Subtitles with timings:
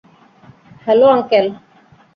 [0.85, 1.47] Hello, uncle!